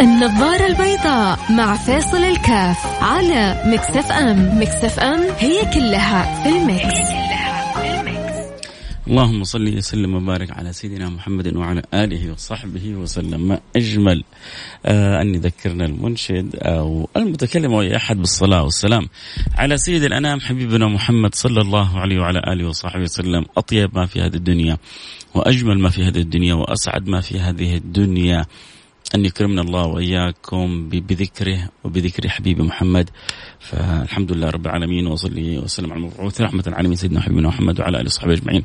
النظارة 0.00 0.66
البيضاء 0.66 1.38
مع 1.52 1.76
فيصل 1.76 2.16
الكاف 2.16 3.02
على 3.02 3.62
Mix 3.66 4.12
FM. 4.12 4.60
Mix 4.60 4.98
FM 4.98 5.20
هي 5.38 5.72
كلها 5.74 6.42
في 6.42 6.48
ال 6.48 6.61
mix. 6.61 7.14
اللهم 9.08 9.44
صل 9.44 9.76
وسلم 9.76 10.14
وبارك 10.14 10.50
على 10.50 10.72
سيدنا 10.72 11.08
محمد 11.08 11.56
وعلى 11.56 11.82
آله 11.94 12.32
وصحبه 12.32 12.94
وسلم. 12.94 13.48
ما 13.48 13.60
أجمل. 13.76 14.24
آه 14.86 15.22
أن 15.22 15.34
يذكرنا 15.34 15.84
المنشد 15.84 16.56
أو 16.56 17.08
المتكلم 17.16 17.72
أو 17.72 17.82
أحد 17.96 18.16
بالصلاة 18.16 18.62
والسلام 18.62 19.08
على 19.54 19.78
سيد 19.78 20.02
الأنام 20.02 20.40
حبيبنا 20.40 20.88
محمد 20.88 21.34
صلى 21.34 21.60
الله 21.60 22.00
عليه 22.00 22.18
وعلى 22.20 22.38
آله 22.52 22.68
وصحبه 22.68 23.02
وسلم. 23.02 23.44
أطيب 23.56 23.90
ما 23.98 24.06
في 24.06 24.20
هذه 24.20 24.34
الدنيا 24.34 24.78
وأجمل 25.34 25.78
ما 25.78 25.88
في 25.90 26.02
هذه 26.02 26.18
الدنيا 26.18 26.54
وأسعد 26.54 27.08
ما 27.08 27.20
في 27.20 27.40
هذه 27.40 27.76
الدنيا. 27.76 28.44
أن 29.14 29.24
يكرمنا 29.24 29.62
الله 29.62 29.86
وإياكم 29.86 30.88
بذكره 30.88 31.68
وبذكر 31.84 32.28
حبيب 32.28 32.60
محمد. 32.60 33.10
فالحمد 33.60 34.32
لله 34.32 34.50
رب 34.50 34.66
العالمين 34.66 35.06
وصلي 35.06 35.58
وسلم 35.58 35.92
على 35.92 36.00
المبعوث 36.00 36.40
رحمة 36.40 36.64
العالمين 36.66 36.96
سيدنا 36.96 37.20
حبيبنا 37.20 37.48
محمد 37.48 37.80
وعلى 37.80 37.96
آله 37.96 38.06
وصحبه 38.06 38.32
أجمعين. 38.32 38.64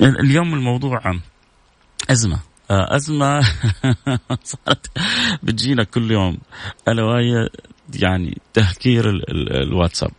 اليوم 0.00 0.54
الموضوع 0.54 1.00
أزمة. 2.10 2.38
أزمة 2.70 3.40
صارت 4.50 4.86
بتجينا 5.42 5.84
كل 5.84 6.10
يوم. 6.10 6.38
ألا 6.88 7.02
وهي 7.02 7.48
يعني 7.94 8.38
تهكير 8.54 9.10
الواتساب. 9.62 10.10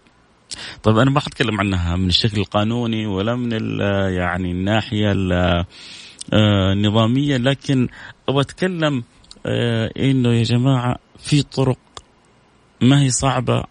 طيب 0.84 0.98
أنا 0.98 1.12
ما 1.12 1.20
حتكلم 1.20 1.59
عنها 1.59 1.95
من 1.95 2.07
الشكل 2.07 2.38
القانوني 2.38 3.05
ولا 3.05 3.35
من 3.35 3.52
يعني 4.18 4.52
الناحية 4.52 5.13
النظامية 6.34 7.38
لكن 7.38 7.88
أبغى 8.29 8.41
أتكلم 8.41 8.98
آه 8.98 9.16
إنه 9.46 10.34
يا 10.34 10.44
جماعة 10.44 10.98
في 11.20 11.44
طرق 11.44 11.80
ما 12.82 13.02
هي 13.02 13.09
صعبة 13.09 13.63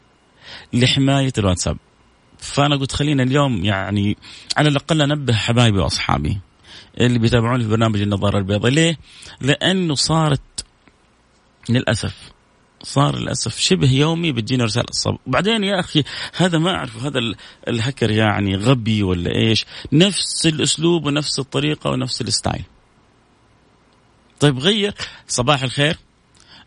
لحماية 0.72 1.32
الواتساب. 1.38 1.76
فأنا 2.38 2.76
قلت 2.76 2.92
خلينا 2.92 3.22
اليوم 3.22 3.64
يعني 3.64 4.16
على 4.56 4.68
الأقل 4.68 5.02
أنبه 5.02 5.32
حبايبي 5.34 5.78
وأصحابي 5.78 6.38
اللي 7.00 7.18
بيتابعوني 7.18 7.64
في 7.64 7.70
برنامج 7.70 8.00
النظارة 8.00 8.38
البيضاء. 8.38 8.70
ليه؟ 8.70 8.98
لأنه 9.40 9.94
صارت 9.94 10.64
للأسف 11.68 12.36
صار 12.82 13.18
للأسف 13.18 13.58
شبه 13.58 13.92
يومي 13.92 14.32
بتجينا 14.32 14.64
رسالة 14.64 14.86
الصب 14.90 15.16
بعدين 15.26 15.64
يا 15.64 15.80
أخي 15.80 16.04
هذا 16.36 16.58
ما 16.58 16.70
أعرف 16.70 16.96
هذا 17.04 17.20
الهكر 17.68 18.10
يعني 18.10 18.56
غبي 18.56 19.02
ولا 19.02 19.34
إيش؟ 19.34 19.66
نفس 19.92 20.46
الأسلوب 20.46 21.06
ونفس 21.06 21.38
الطريقة 21.38 21.90
ونفس 21.90 22.20
الستايل. 22.20 22.64
طيب 24.40 24.58
غير 24.58 24.94
صباح 25.28 25.62
الخير. 25.62 25.96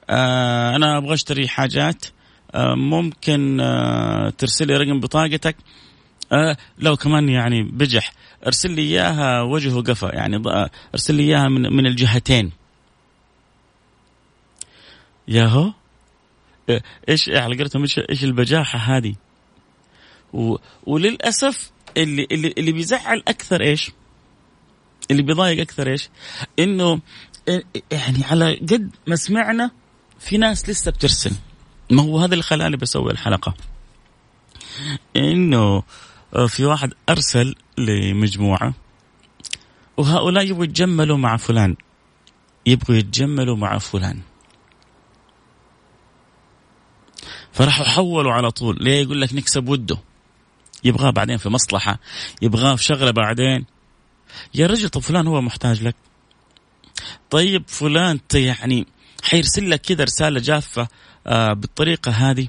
آه 0.10 0.76
أنا 0.76 0.98
أبغى 0.98 1.14
أشتري 1.14 1.48
حاجات. 1.48 2.06
آه 2.56 2.76
ممكن 2.76 3.60
آه 3.60 4.30
ترسل 4.30 4.68
لي 4.68 4.78
رقم 4.78 5.00
بطاقتك. 5.00 5.56
آه 6.32 6.58
لو 6.78 6.96
كمان 6.96 7.30
يعني 7.30 7.64
بجح 7.64 8.14
ارسل 8.48 8.72
لي 8.72 8.82
إياها 8.82 9.42
وجه 9.42 9.76
وقفا 9.76 10.16
يعني 10.16 10.44
ارسل 10.94 11.16
لي 11.16 11.24
إياها 11.24 11.48
من 11.50 11.62
من 11.74 11.88
الجهتين. 11.88 12.52
ياهو. 15.28 15.74
آه، 16.70 16.82
إيش 17.10 17.30
على 17.30 17.58
قولتهم 17.58 17.86
إيش 18.10 18.24
البجاحة 18.24 18.80
هذه؟ 18.80 19.16
و... 20.34 20.56
وللأسف 20.84 21.72
اللي 21.98 22.28
اللي 22.32 22.54
اللي 22.58 22.72
بيزعل 22.72 23.24
أكثر 23.28 23.62
إيش؟ 23.62 23.92
اللي 25.12 25.22
بيضايق 25.22 25.62
أكثر 25.62 25.88
إيش؟ 25.88 26.10
إنه 26.60 27.00
يعني 27.92 28.24
على 28.24 28.56
قد 28.56 28.92
ما 29.08 29.16
سمعنا 29.16 29.72
في 30.20 30.38
ناس 30.38 30.70
لسه 30.70 30.92
بترسل. 30.92 31.32
ما 31.92 32.02
هو 32.02 32.20
هذا 32.20 32.34
اللي 32.34 32.44
خلاني 32.44 32.78
بسوي 32.78 33.12
الحلقة. 33.12 33.54
إنه 35.16 35.84
في 36.48 36.66
واحد 36.66 36.94
أرسل 37.10 37.56
لمجموعة 37.78 38.74
وهؤلاء 39.98 40.46
يبغوا 40.46 40.64
يتجملوا 40.64 41.18
مع 41.18 41.38
فلان. 41.38 41.76
يبغوا 42.66 42.98
يتجملوا 42.98 43.58
مع 43.58 43.78
فلان. 43.78 44.20
فراحوا 47.52 47.86
حولوا 47.86 48.34
على 48.34 48.52
طول. 48.52 48.78
ليه؟ 48.84 49.02
يقول 49.02 49.22
لك 49.22 49.34
نكسب 49.34 49.70
وده. 49.70 49.98
يبغاه 50.84 51.10
بعدين 51.10 51.38
في 51.38 51.50
مصلحة. 51.50 52.00
يبغاه 52.42 52.76
في 52.76 52.84
شغلة 52.84 53.12
بعدين. 53.12 53.66
يا 54.54 54.68
رجل 54.68 54.90
طب 54.90 55.02
فلان 55.02 55.28
هو 55.28 55.42
محتاج 55.42 55.84
لك. 55.84 55.96
طيب 57.30 57.64
فلان 57.68 58.20
يعني 58.34 58.88
حيرسل 59.24 59.70
لك 59.70 59.82
كذا 59.82 60.04
رسالة 60.04 60.40
جافة 60.40 60.88
آه 61.28 61.54
بالطريقة 61.54 62.12
هذه. 62.12 62.48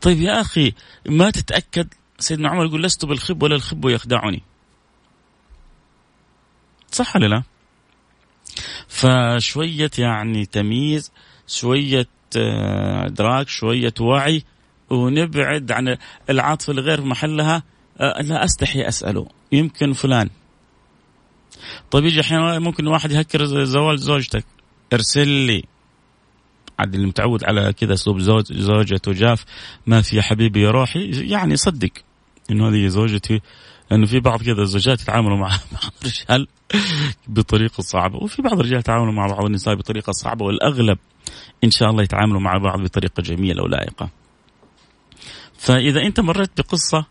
طيب 0.00 0.20
يا 0.20 0.40
أخي 0.40 0.72
ما 1.06 1.30
تتأكد؟ 1.30 1.94
سيدنا 2.18 2.48
عمر 2.48 2.64
يقول 2.64 2.82
لست 2.82 3.04
بالخب 3.04 3.42
ولا 3.42 3.54
الخب 3.54 3.88
يخدعني. 3.88 4.42
صح 6.92 7.16
ولا 7.16 7.26
لا؟ 7.26 7.42
فشوية 8.88 9.90
يعني 9.98 10.46
تمييز 10.46 11.12
شوية 11.46 12.08
آه، 12.36 13.06
إدراك 13.06 13.48
شوية 13.48 13.94
وعي 14.00 14.44
ونبعد 14.90 15.72
عن 15.72 15.96
العاطفة 16.30 16.72
الغير 16.72 17.00
محلها. 17.04 17.62
آه، 18.00 18.22
لا 18.22 18.44
أستحي 18.44 18.88
أسأله. 18.88 19.28
يمكن 19.52 19.92
فلان. 19.92 20.30
طيب 21.90 22.04
يجي 22.04 22.20
أحيانا 22.20 22.58
ممكن 22.58 22.86
واحد 22.86 23.12
يهكر 23.12 23.64
زواج 23.64 23.98
زوجتك. 23.98 24.44
ارسل 24.92 25.28
لي. 25.28 25.64
عاد 26.78 26.94
اللي 26.94 27.06
متعود 27.06 27.44
على 27.44 27.72
كذا 27.72 27.94
أسلوب 27.94 28.18
زوج 28.18 28.52
زوجته 28.52 29.12
جاف 29.12 29.44
ما 29.86 30.02
في 30.02 30.22
حبيبي 30.22 30.62
يا 30.62 30.70
روحي. 30.70 31.30
يعني 31.30 31.56
صدق 31.56 31.90
إنه 32.50 32.68
هذه 32.68 32.86
زوجتي 32.86 33.40
لأنه 33.90 34.06
في 34.06 34.20
بعض 34.20 34.42
كذا 34.42 34.62
الزوجات 34.62 35.02
يتعاملوا 35.02 35.36
مع 35.36 35.48
بعض 35.72 35.92
الرجال 36.02 36.48
بطريقة 37.28 37.80
صعبة 37.80 38.16
وفي 38.16 38.42
بعض 38.42 38.58
الرجال 38.58 38.78
يتعاملوا 38.78 39.12
مع 39.12 39.26
بعض 39.26 39.44
النساء 39.44 39.74
بطريقة 39.74 40.12
صعبة 40.12 40.44
والأغلب 40.44 40.98
إن 41.64 41.70
شاء 41.70 41.90
الله 41.90 42.02
يتعاملوا 42.02 42.40
مع 42.40 42.58
بعض 42.58 42.80
بطريقة 42.80 43.22
جميلة 43.22 43.62
ولائقة. 43.62 44.10
فإذا 45.58 46.02
أنت 46.02 46.20
مريت 46.20 46.50
بقصة 46.58 47.06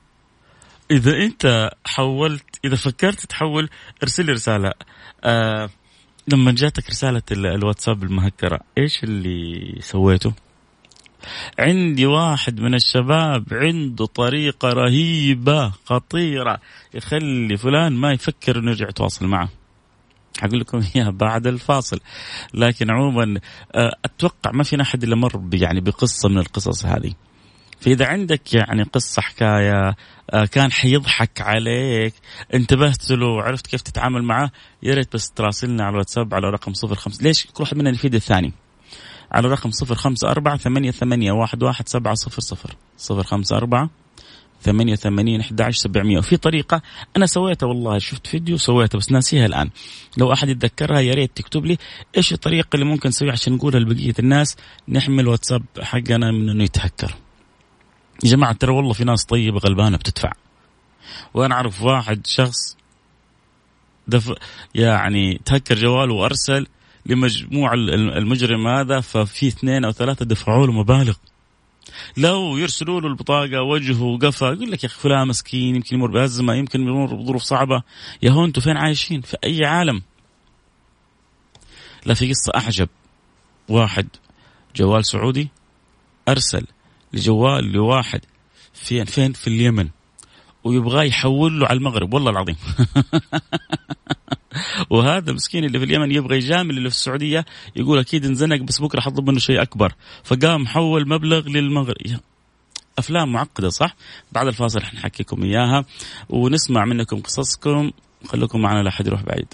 إذا 0.93 1.17
أنت 1.17 1.71
حولت 1.85 2.59
إذا 2.65 2.75
فكرت 2.75 3.25
تحول 3.25 3.69
ارسل 4.03 4.25
لي 4.25 4.31
رسالة 4.31 4.71
آه 5.23 5.69
لما 6.27 6.51
جاتك 6.51 6.89
رسالة 6.89 7.21
الواتساب 7.31 8.03
المهكرة 8.03 8.59
إيش 8.77 9.03
اللي 9.03 9.77
سويته؟ 9.79 10.33
عندي 11.59 12.05
واحد 12.05 12.59
من 12.59 12.75
الشباب 12.75 13.45
عنده 13.51 14.05
طريقة 14.05 14.69
رهيبة 14.69 15.69
خطيرة 15.85 16.59
يخلي 16.93 17.57
فلان 17.57 17.93
ما 17.93 18.11
يفكر 18.11 18.59
إنه 18.59 18.71
يرجع 18.71 18.89
يتواصل 18.89 19.27
معه. 19.27 19.49
حقول 20.41 20.59
لكم 20.59 20.81
إياها 20.95 21.09
بعد 21.09 21.47
الفاصل 21.47 21.99
لكن 22.53 22.91
عموما 22.91 23.39
آه، 23.75 23.95
أتوقع 24.05 24.51
ما 24.51 24.63
في 24.63 24.81
أحد 24.81 25.03
إلا 25.03 25.15
مر 25.15 25.49
يعني 25.53 25.81
بقصة 25.81 26.29
من 26.29 26.37
القصص 26.37 26.85
هذه. 26.85 27.13
فإذا 27.83 28.05
عندك 28.05 28.53
يعني 28.53 28.83
قصة 28.83 29.21
حكاية 29.21 29.95
آه، 30.33 30.45
كان 30.45 30.71
حيضحك 30.71 31.41
عليك 31.41 32.13
انتبهت 32.53 33.11
له 33.11 33.27
وعرفت 33.27 33.67
كيف 33.67 33.81
تتعامل 33.81 34.23
معه 34.23 34.51
يا 34.83 34.93
ريت 34.93 35.13
بس 35.13 35.31
تراسلنا 35.31 35.83
على 35.83 35.93
الواتساب 35.93 36.33
على 36.33 36.49
رقم 36.49 36.73
صفر 36.73 36.95
خمسة 36.95 37.23
ليش 37.23 37.45
كل 37.45 37.63
واحد 37.63 37.77
منا 37.77 37.89
يفيد 37.89 38.15
الثاني؟ 38.15 38.53
على 39.31 39.47
رقم 39.47 39.71
صفر 39.71 39.95
خمسة 39.95 40.31
أربعة 40.31 40.57
ثمانية 40.57 40.91
ثمانية 40.91 41.31
واحد 41.31 41.63
واحد 41.63 41.89
سبعة 41.89 42.13
صفر 42.13 42.41
صفر. 42.41 42.75
صفر 42.97 43.23
خمسة 43.23 43.57
أربعة 43.57 43.89
ثمانية 44.61 44.95
ثمانين 44.95 45.39
أحد 45.39 45.61
عشر 45.61 45.79
سبعمية 45.79 46.17
وفي 46.17 46.37
طريقة 46.37 46.81
أنا 47.17 47.25
سويتها 47.25 47.67
والله 47.67 47.97
شفت 47.97 48.27
فيديو 48.27 48.57
سويتها 48.57 48.97
بس 48.97 49.11
ناسيها 49.11 49.45
الآن. 49.45 49.69
لو 50.17 50.33
أحد 50.33 50.49
يتذكرها 50.49 50.99
يا 50.99 51.13
ريت 51.13 51.31
تكتب 51.35 51.65
لي 51.65 51.77
إيش 52.17 52.33
الطريقة 52.33 52.69
اللي 52.73 52.85
ممكن 52.85 53.09
نسويها 53.09 53.31
عشان 53.31 53.53
نقولها 53.53 53.79
لبقية 53.79 54.13
الناس. 54.19 54.57
نحمي 54.89 55.21
الواتساب 55.21 55.63
حقنا 55.81 56.31
من 56.31 56.49
إنه 56.49 56.63
يتهكر. 56.63 57.15
يا 58.23 58.29
جماعة 58.29 58.53
ترى 58.53 58.71
والله 58.71 58.93
في 58.93 59.03
ناس 59.03 59.25
طيبة 59.25 59.59
غلبانة 59.59 59.97
بتدفع. 59.97 60.31
وأنا 61.33 61.55
أعرف 61.55 61.81
واحد 61.81 62.27
شخص 62.27 62.77
دف 64.07 64.33
يعني 64.75 65.41
تهكر 65.45 65.75
جواله 65.75 66.13
وأرسل 66.13 66.67
لمجموع 67.05 67.73
المجرم 67.73 68.67
هذا 68.67 68.99
ففي 68.99 69.47
اثنين 69.47 69.85
أو 69.85 69.91
ثلاثة 69.91 70.25
دفعوا 70.25 70.67
له 70.67 70.73
مبالغ. 70.73 71.15
لو 72.17 72.57
يرسلوا 72.57 73.01
له 73.01 73.07
البطاقة 73.07 73.61
وجهه 73.61 74.03
وقفا 74.03 74.45
يقول 74.45 74.71
لك 74.71 74.83
يا 74.83 74.89
أخي 74.89 74.99
فلان 74.99 75.27
مسكين 75.27 75.75
يمكن 75.75 75.95
يمر 75.95 76.11
بأزمة 76.11 76.53
يمكن 76.53 76.81
يمر 76.81 77.15
بظروف 77.15 77.41
صعبة. 77.41 77.83
يا 78.21 78.31
هو 78.31 78.45
أنتم 78.45 78.61
فين 78.61 78.77
عايشين؟ 78.77 79.21
في 79.21 79.37
أي 79.43 79.65
عالم؟ 79.65 80.01
لا 82.05 82.13
في 82.13 82.29
قصة 82.29 82.51
أعجب. 82.55 82.89
واحد 83.69 84.07
جوال 84.75 85.05
سعودي 85.05 85.49
أرسل 86.27 86.65
لجوال 87.13 87.71
لواحد 87.71 88.21
فين؟ 88.73 89.05
فين؟ 89.05 89.33
في 89.33 89.47
اليمن. 89.47 89.89
ويبغاه 90.63 91.03
يحول 91.03 91.59
له 91.59 91.67
على 91.67 91.77
المغرب. 91.77 92.13
والله 92.13 92.31
العظيم. 92.31 92.55
وهذا 94.89 95.33
مسكين 95.33 95.63
اللي 95.63 95.79
في 95.79 95.85
اليمن 95.85 96.11
يبغى 96.11 96.37
يجامل 96.37 96.77
اللي 96.77 96.89
في 96.89 96.95
السعودية 96.95 97.45
يقول 97.75 97.99
أكيد 97.99 98.25
انزنق 98.25 98.61
بس 98.61 98.81
بكرة 98.81 99.01
حطلب 99.01 99.29
منه 99.29 99.39
شيء 99.39 99.61
أكبر. 99.61 99.93
فقام 100.23 100.67
حول 100.67 101.09
مبلغ 101.09 101.47
للمغرب. 101.47 102.19
أفلام 102.97 103.31
معقدة 103.31 103.69
صح؟ 103.69 103.95
بعد 104.31 104.47
الفاصل 104.47 104.81
حنحكيكم 104.81 105.43
إياها 105.43 105.85
ونسمع 106.29 106.85
منكم 106.85 107.21
قصصكم. 107.21 107.91
خليكم 108.27 108.61
معنا 108.61 108.83
لا 108.83 108.91
حد 108.91 109.07
يروح 109.07 109.23
بعيد. 109.23 109.53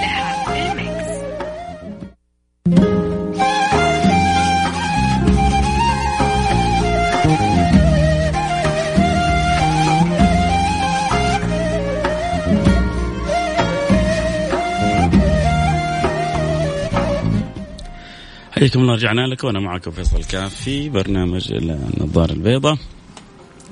حياكم 18.61 18.79
الله 18.81 18.93
رجعنا 18.93 19.27
لكم 19.27 19.47
وأنا 19.47 19.59
معكم 19.59 19.91
فيصل 19.91 20.23
كاف 20.23 20.55
في 20.55 20.89
برنامج 20.89 21.51
النظاره 21.51 22.31
البيضاء 22.31 22.77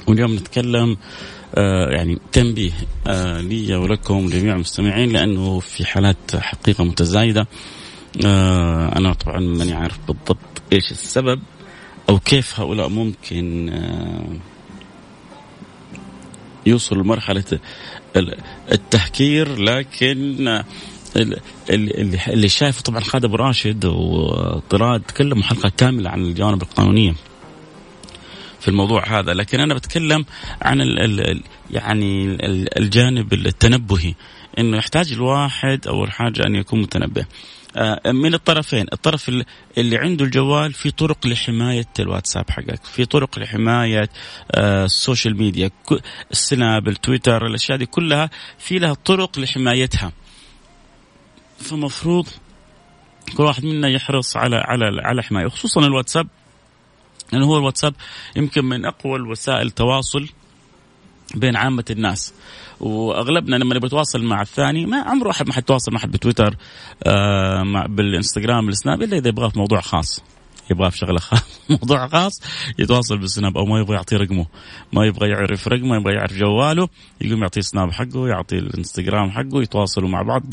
واليوم 0.08 0.36
نتكلم 0.36 0.98
آه 1.56 1.90
يعني 1.90 2.18
تنبيه 2.32 2.72
آه 3.08 3.42
لي 3.42 3.76
ولكم 3.76 4.30
جميع 4.30 4.56
المستمعين 4.56 5.10
لأنه 5.10 5.60
في 5.60 5.86
حالات 5.86 6.36
حقيقة 6.36 6.84
متزايدة. 6.84 7.48
آه 8.26 8.96
أنا 8.98 9.14
طبعا 9.14 9.40
ماني 9.40 9.74
عارف 9.74 10.00
بالضبط 10.08 10.62
إيش 10.74 10.92
السبب 10.92 11.40
أو 12.10 12.20
كيف 12.20 12.60
هؤلاء 12.60 12.90
ممكن 12.90 13.70
آه 13.70 14.38
يوصلوا 16.66 17.04
لمرحلة 17.04 17.60
التهكير 18.72 19.56
لكن 19.56 20.64
اللي 21.16 22.20
اللي 22.28 22.50
شايفه 22.50 22.82
طبعا 22.82 23.00
خالد 23.00 23.26
أبو 23.26 23.36
راشد 23.36 23.86
وطراد 23.86 25.02
تكلموا 25.02 25.44
حلقة 25.44 25.72
كاملة 25.78 26.10
عن 26.10 26.22
الجوانب 26.22 26.62
القانونية 26.62 27.16
في 28.60 28.68
الموضوع 28.68 29.20
هذا. 29.20 29.34
لكن 29.34 29.60
أنا 29.60 29.74
بتكلم 29.74 30.26
عن 30.62 30.82
ال 30.82 31.20
ال 31.20 31.44
يعني 31.72 32.38
الجانب 32.78 33.34
التنبهي 33.34 34.14
إنه 34.60 34.78
يحتاج 34.78 35.12
الواحد 35.14 35.88
أول 35.88 36.12
حاجة 36.12 36.46
أن 36.46 36.56
يكون 36.56 36.82
متنبه. 36.82 37.26
آه، 37.78 38.12
من 38.12 38.34
الطرفين 38.34 38.86
الطرف 38.94 39.30
اللي 39.78 39.98
عنده 39.98 40.26
الجوال 40.26 40.74
في 40.74 40.92
طرق 40.92 41.28
لحماية 41.28 41.88
الواتساب 42.00 42.50
حقك 42.50 42.84
في 42.84 43.06
طرق 43.06 43.40
لحماية 43.40 44.10
آه، 44.52 44.86
السوشيال 44.86 45.38
ميديا 45.38 45.72
السناب 46.32 46.88
التويتر 46.88 47.48
الأشياء 47.48 47.78
دي 47.78 47.86
كلها 47.86 48.30
في 48.58 48.80
لها 48.80 48.94
طرق 48.94 49.40
لحمايتها. 49.40 50.12
فمفروض 51.60 52.28
كل 53.38 53.44
واحد 53.44 53.66
منا 53.66 53.90
يحرص 53.90 54.38
على 54.38 54.56
على 54.56 55.02
على 55.02 55.24
حماية 55.24 55.48
خصوصا 55.48 55.82
الواتساب 55.82 56.28
لأنه 57.34 57.46
هو 57.46 57.58
الواتساب 57.58 57.94
يمكن 58.36 58.66
من 58.66 58.86
أقوى 58.86 59.22
وسائل 59.22 59.68
التواصل 59.68 60.30
بين 61.36 61.56
عامة 61.56 61.86
الناس. 61.90 62.34
وأغلبنا 62.80 63.56
لما 63.56 63.76
نبغى 63.76 63.88
نتواصل 63.88 64.24
مع 64.24 64.42
الثاني 64.42 64.86
ما 64.86 65.02
عمره 65.02 65.28
واحد 65.28 65.48
ما 65.48 65.54
حيتواصل 65.54 65.92
مع 65.92 66.00
حد 66.00 66.12
بتويتر 66.12 66.56
آه 67.04 67.64
مع 67.64 67.86
بالإنستغرام 67.86 68.70
السناب 68.70 69.02
إلا 69.02 69.18
إذا 69.18 69.28
يبغاه 69.28 69.50
في 69.50 69.60
موضوع 69.60 69.82
خاص. 69.82 70.24
يبغاه 70.72 70.90
في 70.90 70.98
شغله 70.98 71.20
خاص 71.20 71.62
موضوع 71.70 72.08
خاص 72.08 72.42
يتواصل 72.80 73.18
بالسناب 73.18 73.58
أو 73.58 73.66
ما 73.66 73.80
يبغى 73.80 73.96
يعطيه 73.96 74.18
رقمه 74.18 74.46
ما 74.94 75.06
يبغى 75.06 75.30
يعرف 75.30 75.68
رقمه 75.68 75.96
يبغى 75.96 76.14
يعرف 76.14 76.34
جواله 76.34 76.90
يقوم 77.22 77.42
يعطيه 77.42 77.62
السناب 77.62 77.92
حقه 77.92 78.28
يعطيه 78.28 78.60
الانستغرام 78.60 79.32
حقه 79.32 79.62
يتواصلوا 79.62 80.10
مع 80.10 80.22
بعض 80.22 80.44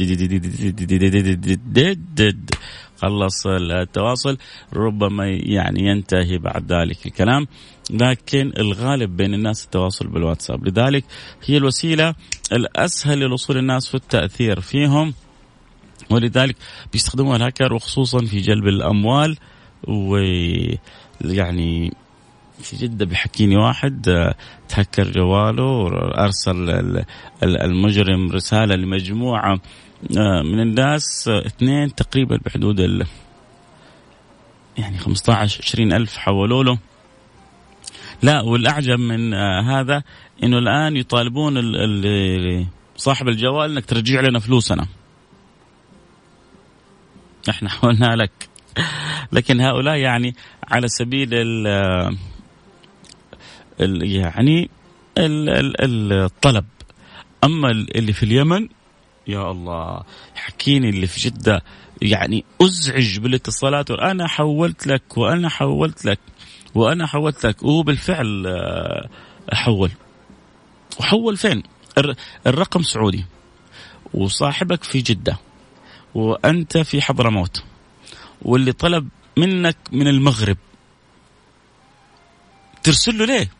خلص 2.97 3.47
التواصل 3.47 4.39
ربما 4.73 5.27
يعني 5.29 5.87
ينتهي 5.87 6.39
بعد 6.39 6.73
ذلك 6.73 7.07
الكلام 7.07 7.47
لكن 7.91 8.53
الغالب 8.59 9.17
بين 9.17 9.35
الناس 9.35 9.65
التواصل 9.65 10.07
بالواتساب 10.07 10.69
لذلك 10.69 11.05
هي 11.45 11.57
الوسيله 11.57 12.15
الاسهل 12.53 13.19
لوصول 13.19 13.59
الناس 13.59 13.89
في 13.89 13.95
التاثير 13.95 14.61
فيهم 14.61 15.15
ولذلك 16.11 16.57
بيستخدموها 16.93 17.37
الهاكر 17.37 17.75
وخصوصا 17.75 18.25
في 18.25 18.41
جلب 18.41 18.67
الاموال 18.67 19.37
ويعني 19.89 20.77
في 22.63 22.77
جدة 22.77 23.05
بيحكيني 23.05 23.57
واحد 23.57 24.09
آه، 24.09 24.35
تهكر 24.69 25.11
جواله 25.11 25.63
وأرسل 25.63 27.05
المجرم 27.43 28.31
رسالة 28.33 28.75
لمجموعة 28.75 29.61
آه، 30.19 30.43
من 30.43 30.61
الناس 30.61 31.29
آه، 31.29 31.47
اثنين 31.47 31.95
تقريبا 31.95 32.39
بحدود 32.45 32.81
ال 32.81 33.07
يعني 34.79 34.99
15 34.99 35.63
20 35.65 35.93
ألف 35.93 36.17
حولوا 36.17 36.65
له. 36.65 36.79
لا 38.23 38.41
والأعجب 38.41 38.99
من 38.99 39.35
هذا 39.65 40.03
إنه 40.43 40.59
الآن 40.59 40.97
يطالبون 40.97 41.55
صاحب 42.97 43.29
الجوال 43.29 43.71
إنك 43.71 43.85
ترجع 43.85 44.21
لنا 44.21 44.39
فلوسنا. 44.39 44.87
إحنا 47.51 47.69
حولنا 47.69 48.17
لك. 48.17 48.49
لكن 49.33 49.61
هؤلاء 49.61 49.97
يعني 49.97 50.35
على 50.69 50.89
سبيل 50.89 51.29
ال 51.33 52.17
يعني 54.03 54.71
ال 55.19 55.49
ال 55.85 56.13
الطلب. 56.13 56.65
أما 57.45 57.71
اللي 57.71 58.13
في 58.13 58.23
اليمن 58.23 58.69
يا 59.29 59.51
الله 59.51 60.03
حكيني 60.35 60.89
اللي 60.89 61.07
في 61.07 61.21
جدة 61.21 61.63
يعني 62.03 62.45
أزعج 62.63 63.19
بالاتصالات 63.19 63.91
وأنا 63.91 64.27
حولت 64.27 64.87
لك 64.87 65.19
وأنا 65.19 65.49
حولت 65.49 66.05
لك 66.05 66.19
وأنا 66.75 67.07
حولت 67.07 67.47
لك. 67.47 67.63
وبالفعل 67.63 68.47
آه، 68.47 69.09
حول. 69.53 69.91
وحول 71.01 71.37
فين؟ 71.37 71.63
الرقم 72.47 72.83
سعودي. 72.83 73.25
وصاحبك 74.15 74.85
في 74.85 75.01
جدة. 75.01 75.39
وأنت 76.15 76.79
في 76.79 77.03
حضرموت. 77.03 77.63
واللي 78.43 78.73
طلب 78.73 79.09
منك 79.37 79.77
من 79.93 80.09
المغرب 80.09 80.57
ترسل 82.83 83.19
له 83.19 83.25
ليه؟ 83.25 83.51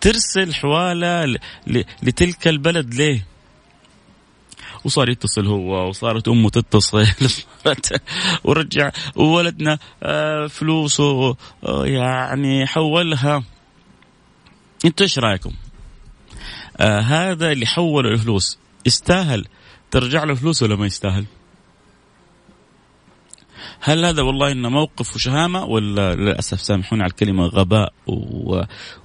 ترسل 0.00 0.54
حوالة 0.54 1.38
لتلك 2.02 2.48
البلد 2.48 2.94
ليه؟ 2.94 3.26
وصار 4.84 5.08
يتصل 5.08 5.46
هو 5.46 5.88
وصارت 5.88 6.28
أمه 6.28 6.50
تتصل 6.50 7.06
ورجع 8.44 8.90
وولدنا 9.16 9.78
آه، 10.02 10.46
فلوسه 10.46 11.36
آه، 11.64 11.86
يعني 11.86 12.66
حولها 12.66 13.42
أنتوا 14.84 15.06
إيش 15.06 15.18
رأيكم؟ 15.18 15.52
آه 16.80 17.00
هذا 17.00 17.52
اللي 17.52 17.66
حول 17.66 18.06
الفلوس 18.06 18.58
يستاهل 18.86 19.46
ترجع 19.90 20.24
له 20.24 20.34
فلوس 20.34 20.62
ولا 20.62 20.76
ما 20.76 20.86
يستاهل؟ 20.86 21.24
هل 23.80 24.04
هذا 24.04 24.22
والله 24.22 24.52
إنه 24.52 24.68
موقف 24.68 25.14
وشهامة 25.14 25.64
ولا 25.64 26.14
للأسف 26.14 26.60
سامحوني 26.60 27.02
على 27.02 27.10
الكلمة 27.10 27.46
غباء. 27.46 27.92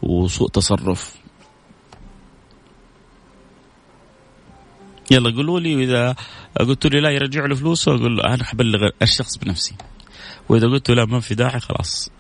وسوء 0.02 0.50
تصرف؟ 0.50 1.24
يلا 5.12 5.36
قولوا 5.36 5.60
لي 5.60 5.76
وإذا 5.76 6.16
قلت 6.60 6.88
لي 6.88 7.02
لا 7.02 7.10
يرجع 7.10 7.46
له 7.46 7.56
فلوسه 7.56 7.96
أقول 7.96 8.22
أنا 8.22 8.44
حبلغ 8.44 8.90
الشخص 9.02 9.38
بنفسي 9.38 9.76
وإذا 10.50 10.68
قلت 10.68 10.92
لا 10.92 11.06
ما 11.06 11.20
في 11.20 11.36
داعي 11.36 11.60
خلاص 11.60 12.12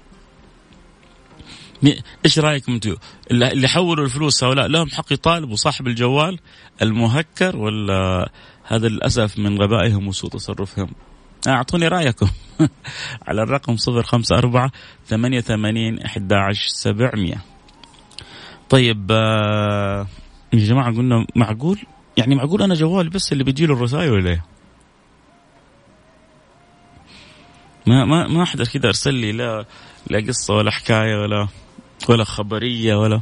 إيش 2.25 2.39
رأيكم 2.39 2.73
أنتم 2.73 2.95
اللي 3.31 3.67
حولوا 3.67 4.05
الفلوس 4.05 4.43
هؤلاء 4.43 4.67
لهم 4.67 4.89
حق 4.89 5.13
يطالبوا 5.13 5.55
صاحب 5.55 5.87
الجوال 5.87 6.39
المهكر 6.81 7.57
ولا 7.57 8.29
هذا 8.63 8.87
للأسف 8.87 9.39
من 9.39 9.61
غبائهم 9.61 10.07
وسوء 10.07 10.29
تصرفهم. 10.29 10.89
أعطوني 11.47 11.87
رأيكم. 11.87 12.27
على 13.27 13.43
الرقم 13.43 13.75
054 13.87 14.69
88 15.05 15.99
11700 16.05 17.35
طيب 18.69 19.07
آه 19.11 20.07
يا 20.53 20.65
جماعة 20.65 20.95
قلنا 20.95 21.25
معقول؟ 21.35 21.79
يعني 22.17 22.35
معقول 22.35 22.61
أنا 22.61 22.73
جوالي 22.73 23.09
بس 23.09 23.31
اللي 23.33 23.43
بيجي 23.43 23.65
له 23.65 23.73
الرسائل 23.73 24.11
ولا 24.11 24.29
إيه؟ 24.29 24.43
ما 27.87 28.05
ما 28.05 28.27
ما 28.27 28.45
حدا 28.45 28.63
كذا 28.63 28.87
أرسل 28.87 29.13
لي 29.13 29.31
لا 29.31 29.65
لا 30.09 30.27
قصة 30.27 30.53
ولا 30.53 30.71
حكاية 30.71 31.21
ولا 31.21 31.47
ولا 32.09 32.23
خبرية 32.23 32.95
ولا 32.95 33.21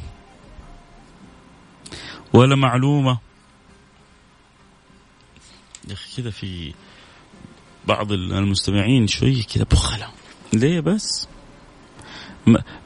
ولا 2.34 2.56
معلومة. 2.56 3.31
يا 5.90 5.94
أخي 5.94 6.22
كذا 6.22 6.32
في 6.32 6.74
بعض 7.88 8.12
المستمعين 8.12 9.08
شوي 9.08 9.44
كذا 9.44 9.64
بخلة. 9.72 10.08
ليه 10.54 10.80
بس. 10.80 11.28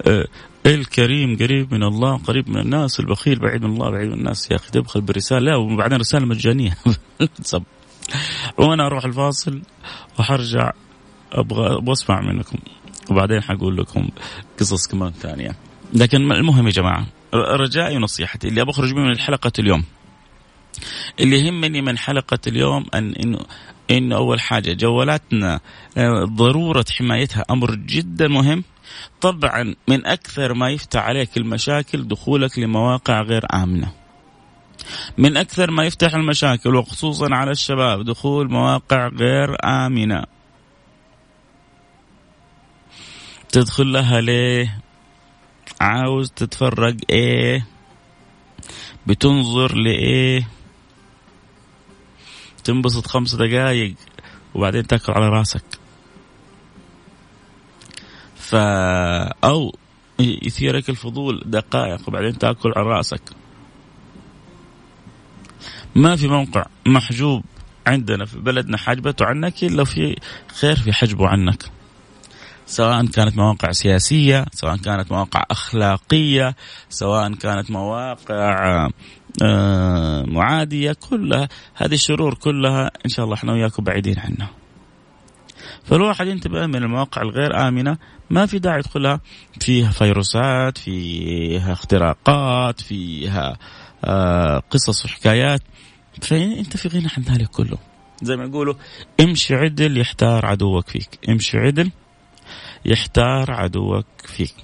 آه 0.08 0.28
الكريم 0.66 1.38
قريب 1.38 1.74
من 1.74 1.84
الله 1.84 2.18
قريب 2.18 2.50
من 2.50 2.58
الناس 2.58 3.00
البخيل 3.00 3.40
بعيد 3.40 3.64
من 3.64 3.74
الله 3.74 3.90
بعيد 3.90 4.08
من 4.08 4.14
الناس. 4.14 4.52
يا 4.52 4.56
أخي 4.56 4.72
تبخل 4.72 5.02
برسالة 5.02 5.40
لا 5.40 5.56
وبعدين 5.56 5.98
رسالة 5.98 6.26
مجانية. 6.26 6.78
وأنا 8.60 8.86
أروح 8.86 9.06
الفاصل 9.06 9.62
وحرجع 10.20 10.72
أبغى 11.34 11.78
أبغى 11.78 11.92
أسمع 11.92 12.22
منكم. 12.22 12.58
وبعدين 13.12 13.42
حقول 13.42 13.78
لكم 13.78 14.10
قصص 14.60 14.88
كمان 14.88 15.12
ثانية. 15.12 15.56
لكن 15.94 16.32
المهم 16.32 16.66
يا 16.66 16.72
جماعة 16.72 17.08
رجائي 17.34 17.98
ونصيحتي 17.98 18.48
اللي 18.48 18.62
أبغى 18.62 18.72
أخرج 18.72 18.94
من 18.94 19.12
الحلقة 19.12 19.52
اليوم. 19.60 19.84
اللي 21.20 21.40
يهمني 21.40 21.82
من 21.82 21.98
حلقة 21.98 22.40
اليوم 22.48 22.86
أن 22.94 23.14
انه 23.14 23.40
إنه 23.92 24.16
أول 24.16 24.40
حاجة 24.40 24.74
جوالاتنا 24.74 25.60
آه، 25.98 26.24
ضرورة 26.24 26.86
حمايتها 26.90 27.46
أمر 27.52 27.76
جدا 27.76 28.28
مهم. 28.28 28.64
طبعا 29.22 29.76
من 29.88 30.06
أكثر 30.06 30.54
ما 30.54 30.70
يفتح 30.70 31.04
عليك 31.04 31.38
المشاكل 31.38 32.08
دخولك 32.08 32.60
لمواقع 32.60 33.22
غير 33.22 33.46
آمنة. 33.54 33.92
من 35.18 35.38
أكثر 35.38 35.72
ما 35.72 35.86
يفتح 35.86 36.14
المشاكل 36.14 36.76
وخصوصا 36.76 37.28
على 37.32 37.52
الشباب 37.52 38.06
دخول 38.06 38.52
مواقع 38.52 39.08
غير 39.08 39.58
آمنة. 39.66 40.24
تدخل 43.52 43.92
لها 43.92 44.22
ليه؟ 44.22 44.80
عاوز 45.82 46.32
تتفرج 46.32 47.00
إيه؟ 47.10 47.66
بتنظر 49.08 49.76
لإيه؟ 49.76 50.48
تنبسط 52.66 53.08
خمس 53.08 53.36
دقائق 53.36 53.96
وبعدين 54.56 54.88
تاكل 54.88 55.14
على 55.14 55.30
راسك. 55.30 55.64
ف 58.36 58.56
أو 59.44 59.76
يثيرك 60.20 60.90
الفضول 60.90 61.44
دقائق 61.46 62.08
وبعدين 62.08 62.38
تاكل 62.38 62.74
على 62.76 62.88
راسك. 62.88 63.22
ما 65.96 66.16
في 66.16 66.28
موقع 66.28 66.66
محجوب 66.86 67.44
عندنا 67.88 68.26
في 68.26 68.40
بلدنا 68.40 68.78
حجبته 68.78 69.26
عنك 69.26 69.64
إلا 69.64 69.84
في 69.84 70.16
خير 70.60 70.76
في 70.76 70.94
حجبه 70.94 71.28
عنك. 71.28 71.72
سواء 72.66 73.06
كانت 73.06 73.38
مواقع 73.38 73.72
سياسية 73.72 74.46
سواء 74.54 74.78
كانت 74.78 75.12
مواقع 75.12 75.46
أخلاقية 75.52 76.56
سواء 76.90 77.34
كانت 77.34 77.72
مواقع 77.72 78.90
آه، 79.44 80.24
معادية 80.28 80.96
كلها 81.10 81.50
هذه 81.76 81.94
الشرور 81.94 82.34
كلها 82.34 82.92
إن 83.06 83.10
شاء 83.10 83.26
الله 83.26 83.36
إحنا 83.36 83.54
وياكم 83.54 83.84
بعيدين 83.84 84.20
عنها. 84.20 84.50
فالواحد 85.84 86.28
ينتبه 86.28 86.66
من 86.68 86.76
المواقع 86.76 87.22
الغير 87.22 87.68
آمنة 87.68 87.98
ما 88.30 88.46
في 88.46 88.60
داعي 88.60 88.80
يدخلها. 88.80 89.20
فيها 89.62 89.92
فيروسات 89.92 90.78
فيها 90.78 91.74
اختراقات 91.74 92.82
فيها 92.82 93.58
آه 94.06 94.64
قصص 94.70 95.06
وحكايات. 95.06 95.62
فانت 96.22 96.78
في 96.78 96.88
غنى 96.88 97.08
عن 97.18 97.24
ذلك 97.24 97.50
كله. 97.50 97.78
زي 98.22 98.36
ما 98.36 98.44
يقولوا 98.44 98.74
امشي 99.20 99.56
عدل 99.56 99.98
يحتار 99.98 100.46
عدوك 100.46 100.90
فيك. 100.90 101.20
امشي 101.30 101.58
عدل 101.58 101.92
يحتار 102.86 103.52
عدوك 103.52 104.06
فيك. 104.26 104.56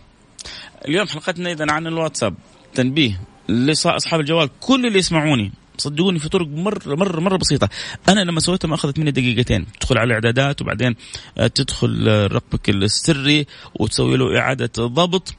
اليوم 0.87 1.07
حلقتنا 1.07 1.51
اذا 1.51 1.71
عن 1.71 1.87
الواتساب. 1.87 2.35
تنبيه. 2.73 3.30
لاصحاب 3.48 4.19
الجوال 4.19 4.50
كل 4.60 4.86
اللي 4.86 5.00
يسمعوني 5.00 5.51
صدقوني 5.77 6.19
في 6.19 6.29
طرق 6.29 6.48
مره 6.48 6.95
مره 6.95 7.19
مرة 7.19 7.38
بسيطة. 7.38 7.69
أنا 8.10 8.19
لما 8.19 8.39
سويتها 8.39 8.67
ما 8.67 8.75
أخذت 8.75 9.00
مني 9.00 9.12
دقيقتين. 9.12 9.65
تدخل 9.79 9.98
على 9.98 10.07
الإعدادات 10.07 10.62
وبعدين 10.62 10.95
آه، 11.38 11.48
تدخل 11.48 12.05
آه، 12.10 12.27
رقمك 12.27 12.69
السري 12.69 13.48
وتسوي 13.75 14.17
له 14.17 14.39
إعادة 14.39 14.71
ضبط. 14.79 15.36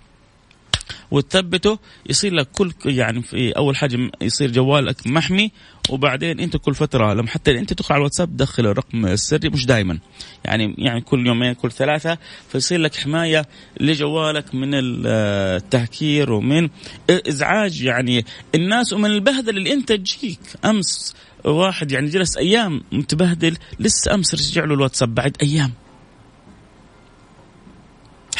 وتثبته 1.10 1.78
يصير 2.10 2.34
لك 2.34 2.48
كل 2.52 2.72
يعني 2.84 3.22
في 3.22 3.52
أول 3.52 3.76
حاجة 3.76 4.10
يصير 4.20 4.50
جوالك 4.50 5.06
محمي 5.06 5.50
وبعدين 5.90 6.40
أنت 6.40 6.56
كل 6.56 6.74
فترة 6.74 7.14
لما 7.14 7.28
حتى 7.28 7.58
أنت 7.58 7.72
تدخل 7.72 7.94
على 7.94 8.00
الواتساب 8.00 8.28
تدخل 8.28 8.66
الرقم 8.66 9.06
السري 9.06 9.48
مش 9.48 9.66
دائما 9.66 9.98
يعني 10.44 10.74
يعني 10.78 11.00
كل 11.00 11.26
يومين 11.26 11.52
كل 11.52 11.72
ثلاثة 11.72 12.18
فيصير 12.48 12.78
لك 12.78 12.94
حماية 12.94 13.46
لجوالك 13.80 14.54
من 14.54 14.70
التهكير 14.74 16.32
ومن 16.32 16.68
إزعاج. 17.10 17.82
يعني 17.82 18.24
الناس 18.54 18.92
ومن 18.92 19.10
البهدله 19.10 19.56
اللي 19.56 19.72
أنت 19.72 19.92
تجيك. 19.92 20.40
أمس 20.64 21.14
واحد 21.44 21.92
يعني 21.92 22.08
جلس 22.08 22.36
أيام 22.36 22.82
متبهدل 22.92 23.56
لسه 23.80 24.14
أمس 24.14 24.34
رجع 24.34 24.64
له 24.64 24.74
الواتساب 24.74 25.14
بعد 25.14 25.36
أيام. 25.42 25.72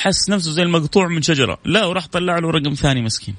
حس 0.03 0.31
نفسه 0.31 0.51
زي 0.51 0.63
المقطوع 0.63 1.09
من 1.09 1.23
شجرة. 1.23 1.59
لا 1.65 1.85
وراح 1.85 2.07
طلع 2.07 2.39
له 2.39 2.51
رقم 2.51 2.75
ثاني 2.75 3.03
مسكين. 3.03 3.35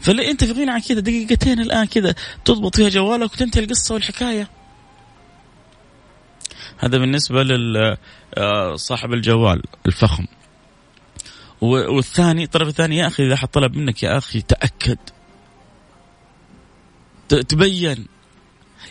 فلا 0.00 0.30
انت 0.30 0.44
في 0.44 0.52
غنى 0.52 0.70
عن 0.70 0.80
كذا 0.80 1.00
دقيقتين 1.00 1.60
الآن 1.60 1.86
كذا 1.86 2.14
تضبط 2.44 2.76
فيها 2.76 2.88
جوالك 2.88 3.32
وتنتهي 3.32 3.64
القصة 3.64 3.94
والحكاية. 3.94 4.48
هذا 6.78 6.98
بالنسبة 6.98 7.42
لصاحب 7.42 9.10
آه، 9.10 9.14
الجوال 9.14 9.62
الفخم. 9.86 10.26
والثاني 11.60 12.44
الطرف 12.44 12.68
الثاني 12.68 12.96
يا 12.96 13.06
أخي 13.06 13.26
إذا 13.26 13.36
حد 13.36 13.48
طلب 13.48 13.76
منك 13.76 14.02
يا 14.02 14.18
أخي 14.18 14.40
تأكد. 14.40 14.98
تبين. 17.28 18.06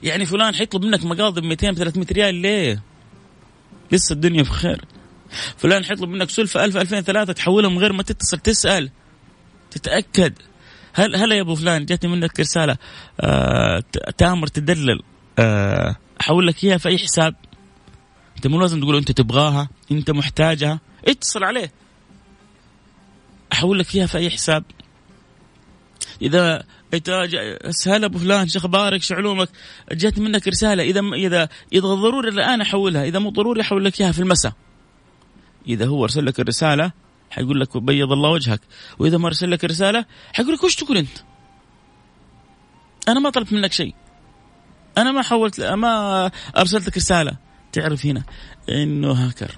يعني 0.03 0.25
فلان 0.25 0.55
حيطلب 0.55 0.85
منك 0.85 1.05
مقاضي 1.05 1.41
ب 1.41 1.43
200 1.43 1.73
300 1.73 2.07
ريال 2.11 2.35
ليه؟ 2.35 2.83
لسه 3.91 4.13
الدنيا 4.13 4.41
بخير 4.43 4.94
فلان 5.57 5.85
حيطلب 5.85 6.09
منك 6.09 6.29
سلفة 6.29 6.65
1000 6.65 6.77
2000 6.77 7.01
3 7.01 7.33
تحولها 7.33 7.69
من 7.69 7.77
غير 7.77 7.93
ما 7.93 8.03
تتصل 8.03 8.39
تسأل 8.39 8.91
تتأكد. 9.71 10.33
هل 10.93 11.15
هلا 11.15 11.35
يا 11.35 11.41
أبو 11.41 11.55
فلان 11.55 11.85
جاتني 11.85 12.11
منك 12.11 12.39
رسالة. 12.39 12.77
آه 13.19 13.83
تامر 14.17 14.47
تدلل. 14.47 15.01
آه 15.39 15.95
أحول 16.21 16.47
لك 16.47 16.63
إياها 16.63 16.77
في 16.77 16.89
أي 16.89 16.97
حساب. 16.97 17.35
أنت 18.35 18.47
مو 18.47 18.61
لازم 18.61 18.79
تقول 18.79 18.95
أنت 18.95 19.11
تبغاها 19.11 19.69
أنت 19.91 20.11
محتاجها. 20.11 20.79
اتصل 21.07 21.43
عليه. 21.43 21.71
أحول 23.53 23.79
لك 23.79 23.95
إياها 23.95 24.07
في 24.07 24.17
أي 24.17 24.29
حساب. 24.29 24.63
إذا 26.21 26.63
انت 26.93 27.09
هلا 27.87 28.05
أبو 28.05 28.17
فلان 28.17 28.47
شو 28.47 28.59
أخبارك 28.59 29.01
شو 29.01 29.15
علومك 29.15 29.49
جات 29.91 30.19
منك 30.19 30.47
رسالة. 30.47 30.83
إذا 30.83 30.99
إذا 30.99 31.49
إذا 31.73 31.87
ضروري 31.87 32.29
الآن 32.29 32.61
أحولها 32.61 33.05
إذا 33.05 33.19
مو 33.19 33.29
ضروري 33.29 33.61
أحول 33.61 33.85
لك 33.85 34.01
إياها 34.01 34.11
في 34.11 34.19
المساء 34.19 34.53
إذا 35.67 35.87
هو 35.87 36.03
أرسل 36.03 36.25
لك 36.25 36.39
الرسالة 36.39 36.91
حيقول 37.29 37.59
لك 37.59 37.77
بيض 37.77 38.11
الله 38.11 38.29
وجهك. 38.29 38.61
وإذا 38.99 39.17
ما 39.17 39.27
أرسل 39.27 39.51
لك 39.51 39.65
الرسالة 39.65 40.05
حيقول 40.33 40.53
لك 40.53 40.63
وش 40.63 40.75
تقول 40.75 40.97
أنت؟ 40.97 41.17
أنا 43.07 43.19
ما 43.19 43.29
طلبت 43.29 43.53
منك 43.53 43.71
شيء. 43.71 43.95
أنا 44.97 45.11
ما 45.11 45.21
حولت 45.21 45.61
ما 45.61 46.31
أرسلت 46.57 46.87
لك 46.87 46.97
رسالة. 46.97 47.37
تعرف 47.71 48.05
هنا 48.05 48.23
إنه 48.69 49.11
هاكر. 49.11 49.57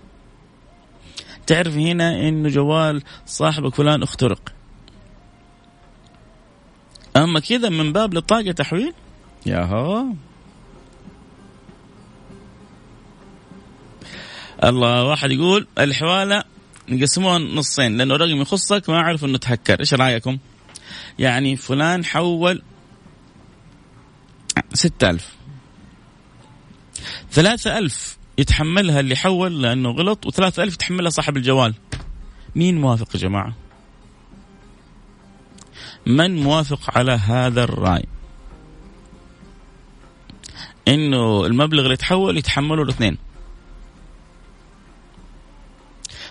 تعرف 1.48 1.74
هنا 1.74 2.30
إنه 2.30 2.50
جوال 2.50 3.04
صاحبك 3.26 3.76
فلان 3.76 4.04
اخترق. 4.04 4.54
أما 7.18 7.40
كذا 7.40 7.70
من 7.70 7.94
باب 7.94 8.14
للطاقه 8.14 8.52
تحويل 8.52 8.94
يا 9.46 9.64
هو 9.66 10.06
الله 14.64 15.04
واحد 15.04 15.32
يقول 15.32 15.68
الحوالة 15.80 16.44
نقسموها 16.90 17.38
نصين 17.38 17.98
لأنه 17.98 18.16
رقم 18.16 18.42
يخصك 18.42 18.90
ما 18.90 18.96
أعرف 18.96 19.26
إنه 19.26 19.38
تهكر. 19.38 19.80
إيش 19.80 19.94
رأيكم؟ 19.94 20.38
يعني 21.20 21.56
فلان 21.56 22.06
حول 22.06 22.62
ستة 24.74 25.10
ألف. 25.10 25.36
ثلاثة 27.32 27.78
ألف 27.78 28.18
يتحملها 28.38 29.00
اللي 29.00 29.16
حول 29.16 29.62
لأنه 29.62 29.92
غلط 29.92 30.26
وثلاثة 30.26 30.64
ألف 30.64 30.74
يتحملها 30.74 31.10
صاحب 31.10 31.38
الجوال. 31.38 31.74
مين 32.56 32.82
موافق 32.82 33.16
يا 33.16 33.20
جماعة؟ 33.20 33.54
من 36.06 36.44
موافق 36.44 36.98
على 36.98 37.12
هذا 37.12 37.64
الرأي؟ 37.64 38.06
إنه 40.88 41.46
المبلغ 41.46 41.82
اللي 41.82 41.94
يتحول 41.94 42.38
يتحمله 42.38 42.84
الاثنين. 42.84 43.18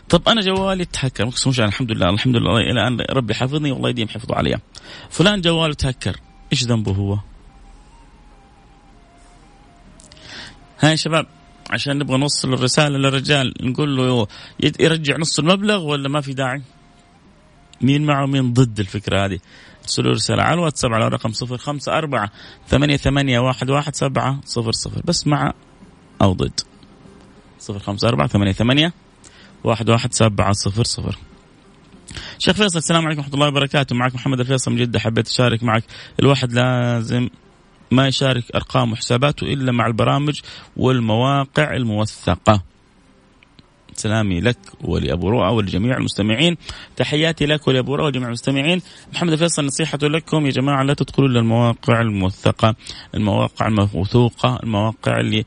طب 0.09 0.29
أنا 0.29 0.41
جوالي 0.41 0.85
تهكر. 0.85 1.27
مش 1.27 1.61
الحمد 1.61 1.93
لله 1.93 2.11
الحمد 2.11 2.37
لله 2.37 2.57
إلى 2.57 2.71
الان 2.71 3.01
ربي 3.11 3.35
حفظني 3.35 3.73
والله 3.73 3.89
يديم 3.89 4.09
حفظه 4.09 4.35
علي. 4.35 4.59
فلان 5.11 5.41
جواله 5.41 5.75
تهكر. 5.75 6.21
إيش 6.53 6.65
ذنبه 6.65 6.93
هو؟ 6.93 7.19
هاي 10.81 10.91
يا 10.91 10.97
شباب 10.97 11.27
عشان 11.71 11.99
نبغى 11.99 12.19
نوصل 12.19 12.55
الرسالة 12.55 12.99
للرجال 12.99 13.55
نقول 13.61 13.97
له 13.97 14.27
يرجع 14.81 15.17
نص 15.17 15.39
المبلغ 15.39 15.85
ولا 15.85 16.09
ما 16.09 16.21
في 16.21 16.33
داعي؟ 16.35 16.63
مين 17.81 18.07
معه 18.07 18.27
مين 18.27 18.53
ضد 18.53 18.81
الفكرة 18.81 19.25
هذه؟ 19.25 19.39
ارسلوا 19.83 20.13
رسالة 20.13 20.43
على 20.43 20.55
الواتساب 20.55 20.93
على 20.93 21.09
رقم 21.09 21.33
صفر 21.33 21.57
خمسة 21.57 21.99
أربعة 21.99 22.31
ثمانية 22.69 22.97
ثمانية 22.97 23.39
واحد 23.39 23.71
واحد 23.71 23.97
سبعة 23.97 24.41
صفر 24.45 24.73
صفر. 24.73 25.03
بس 25.05 25.27
مع 25.27 25.53
أو 26.23 26.33
ضد. 26.33 26.61
صفر 27.59 27.79
خمسة 27.79 28.09
أربعة 28.09 28.29
ثمانية 28.29 28.53
ثمانية 28.53 28.93
واحد 29.67 29.91
واحد 29.91 30.15
سبعة 30.15 30.53
صفر 30.53 30.85
صفر. 30.85 31.17
شيخ 32.39 32.57
فيصل 32.57 32.79
السلام 32.79 33.07
عليكم 33.07 33.21
ورحمة 33.21 33.35
الله 33.35 33.49
وبركاته. 33.49 33.97
معك 33.97 34.15
محمد 34.15 34.41
الفيصل 34.41 34.71
من 34.71 34.77
جدة 34.77 34.99
حبيت 34.99 35.29
أشارك 35.29 35.63
معك. 35.63 35.85
الواحد 36.21 36.53
لازم 36.53 37.29
ما 37.91 38.07
يشارك 38.07 38.45
أرقام 38.55 38.93
وحساباته 38.93 39.45
إلا 39.45 39.73
مع 39.73 39.87
البرامج 39.87 40.41
والمواقع 40.77 41.75
الموثقة. 41.75 42.63
سلامي 43.93 44.41
لك 44.41 44.59
ولأبو 44.81 45.29
رؤى 45.29 45.55
ولجميع 45.55 45.97
المستمعين. 45.97 46.57
تحياتي 46.97 47.47
لك 47.47 47.69
ولأبو 47.69 47.95
رؤى 47.95 48.07
ولجميع 48.07 48.29
المستمعين. 48.29 48.83
محمد 49.15 49.33
الفيصل 49.33 49.65
نصيحة 49.65 49.99
لكم 50.03 50.47
يا 50.47 50.51
جماعة 50.51 50.83
لا 50.83 50.95
تدخلوا 50.95 51.29
إلا 51.29 51.41
المواقع 51.41 52.01
الموثقة. 52.01 52.75
المواقع 53.15 53.67
الموثوقة 53.67 54.61
المواقع 54.63 55.21
اللي 55.21 55.45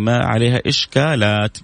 ما 0.00 0.18
عليها 0.18 0.60
إشكالات. 0.66 1.58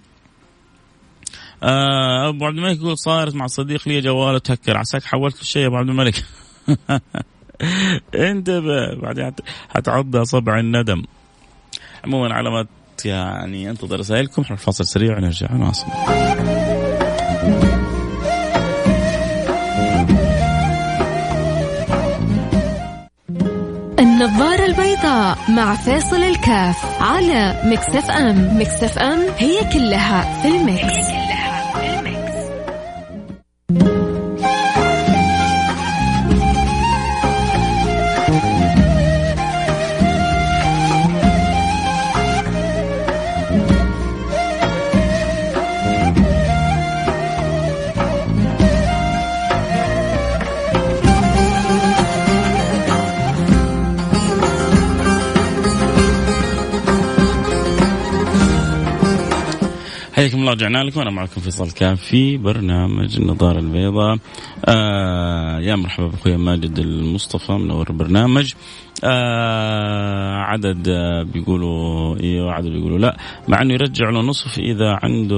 أبو 1.62 2.47
عبد 2.47 2.57
الملك 2.59 2.79
يقول 2.79 2.99
صارت 2.99 3.35
مع 3.35 3.47
صديق 3.47 3.88
لي 3.88 4.00
جواله 4.00 4.38
تهكر 4.38 4.77
عساك 4.77 5.05
حولت 5.05 5.41
الشيء 5.41 5.62
يا 5.62 5.67
أبو 5.67 5.77
عبد 5.77 5.88
الملك. 5.88 6.25
انتبه. 8.15 8.95
بعدين 8.95 9.33
حتعض 9.69 10.17
اصابع 10.17 10.59
الندم. 10.59 11.03
عموما 12.05 12.35
علامات 12.35 12.69
يعني 13.05 13.71
أنتظر 13.71 13.99
رسائلكم 13.99 14.45
حنروح 14.45 14.61
فاصل 14.61 14.87
سريع 14.87 15.17
ونرجع. 15.17 15.53
نواصل 15.53 15.87
النظارة 23.99 24.67
البيضاء 24.67 25.38
مع 25.49 25.75
فيصل 25.75 26.17
الكاف 26.17 27.03
على 27.03 27.62
Mix 27.64 28.11
FM. 28.11 28.59
Mix 28.61 28.99
FM 28.99 29.19
هي 29.38 29.73
كلها 29.73 30.43
في 30.43 30.49
ال 30.49 30.62
mix. 30.62 31.18
رجعنا 60.59 60.85
لكم. 60.85 61.00
أنا 61.00 61.11
معكم 61.11 61.41
فيصل 61.41 61.71
كاف 61.71 62.00
في 62.03 62.37
برنامج 62.37 63.17
النظارة 63.17 63.59
البيضاء. 63.59 64.19
آه 64.65 65.61
يا 65.61 65.77
مرحبا 65.77 66.07
بأخوي 66.07 66.37
ماجد 66.37 66.79
المصطفى 66.79 67.53
منور 67.53 67.91
البرنامج. 67.91 68.53
آه 69.05 70.37
عدد 70.37 70.91
بيقولوا 71.33 72.21
أيوه 72.21 72.53
عدد 72.53 72.69
بيقولوا 72.69 72.99
لا 72.99 73.17
مع 73.49 73.62
إنه 73.62 73.75
يرجع 73.75 74.11
له 74.11 74.21
نصف 74.21 74.59
إذا 74.59 74.99
عنده 75.03 75.37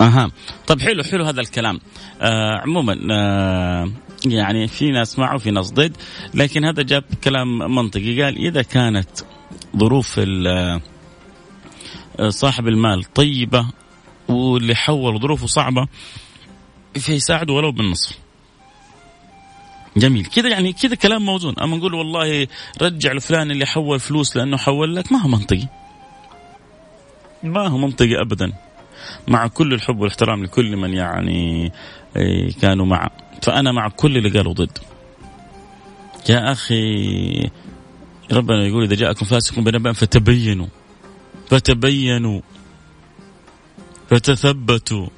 أها. 0.00 0.30
طيب 0.66 0.80
حلو 0.80 1.02
حلو 1.02 1.24
هذا 1.24 1.40
الكلام. 1.40 1.80
آه 2.20 2.58
عموما 2.58 2.98
آه 3.10 3.90
يعني 4.26 4.68
في 4.68 4.90
ناس 4.90 5.18
معه 5.18 5.34
وفي 5.34 5.50
ناس 5.50 5.72
ضد 5.72 5.96
لكن 6.34 6.64
هذا 6.64 6.82
جاب 6.82 7.04
كلام 7.24 7.74
منطقي. 7.74 8.22
قال 8.22 8.46
إذا 8.46 8.62
كانت 8.62 9.08
ظروف 9.76 10.20
صاحب 12.28 12.68
المال 12.68 13.04
طيبة 13.04 13.66
واللي 14.28 14.74
حول 14.74 15.20
ظروفه 15.20 15.46
صعبة 15.46 15.88
فيساعده 16.94 17.52
ولو 17.52 17.72
بالنصف. 17.72 18.18
جميل. 19.96 20.26
كذا 20.26 20.48
يعني 20.48 20.72
كذا 20.72 20.94
كلام 20.94 21.22
موزون. 21.24 21.54
أما 21.58 21.76
نقول 21.76 21.94
والله 21.94 22.46
رجع 22.82 23.12
لفلان 23.12 23.50
اللي 23.50 23.66
حول 23.66 24.00
فلوس 24.00 24.36
لأنه 24.36 24.56
حول 24.56 24.96
لك 24.96 25.12
ما 25.12 25.22
هو 25.22 25.28
منطقي. 25.28 25.66
ما 27.42 27.68
هو 27.68 27.78
منطقي 27.78 28.20
ابدا. 28.20 28.52
مع 29.28 29.46
كل 29.46 29.74
الحب 29.74 30.00
والاحترام 30.00 30.44
لكل 30.44 30.76
من 30.76 30.94
يعني 30.94 31.72
كانوا 32.60 32.86
معه 32.86 33.10
فأنا 33.42 33.72
مع 33.72 33.88
كل 33.88 34.16
اللي 34.16 34.30
قالوا 34.30 34.52
ضد. 34.52 34.78
يا 36.28 36.52
أخي 36.52 37.50
ربنا 38.32 38.66
يقول 38.66 38.82
إذا 38.82 38.94
جاءكم 38.94 39.26
فاسق 39.26 39.58
بنبأ 39.60 39.92
فتبينوا. 39.92 40.66
فتبينوا 41.50 42.40
فتثبتوا 44.10 45.08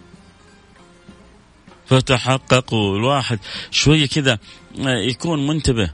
فتحققوا. 1.86 2.96
الواحد 2.96 3.38
شوية 3.70 4.06
كذا 4.06 4.38
يكون 4.78 5.46
منتبه. 5.46 5.90